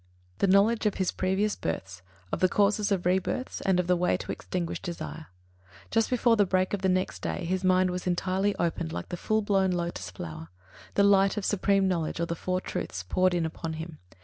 The 0.39 0.47
knowledge 0.47 0.87
of 0.87 0.95
his 0.95 1.11
previous 1.11 1.55
births, 1.55 2.01
of 2.31 2.39
the 2.39 2.49
causes 2.49 2.91
of 2.91 3.05
rebirths, 3.05 3.61
and 3.61 3.79
of 3.79 3.85
the 3.85 3.95
way 3.95 4.17
to 4.17 4.31
extinguish 4.31 4.81
desires. 4.81 5.27
Just 5.91 6.09
before 6.09 6.35
the 6.35 6.43
break 6.47 6.73
of 6.73 6.81
the 6.81 6.89
next 6.89 7.21
day 7.21 7.45
his 7.45 7.63
mind 7.63 7.91
was 7.91 8.07
entirely 8.07 8.55
opened, 8.55 8.91
like 8.91 9.09
the 9.09 9.15
full 9.15 9.43
blown 9.43 9.69
lotus 9.69 10.09
flower; 10.09 10.49
the 10.95 11.03
light 11.03 11.37
of 11.37 11.45
supreme 11.45 11.87
knowledge, 11.87 12.19
or 12.19 12.25
the 12.25 12.33
Four 12.33 12.59
Truths, 12.59 13.03
poured 13.03 13.35
in 13.35 13.45
upon 13.45 13.73
him. 13.73 13.99